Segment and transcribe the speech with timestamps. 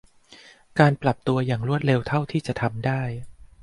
[0.79, 3.01] การปรับตัวอย่างรวดเร็วเท่าที่จะทำได้